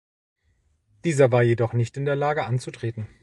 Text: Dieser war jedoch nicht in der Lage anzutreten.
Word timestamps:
Dieser 1.05 1.31
war 1.31 1.43
jedoch 1.43 1.73
nicht 1.73 1.95
in 1.95 2.05
der 2.05 2.15
Lage 2.15 2.43
anzutreten. 2.47 3.05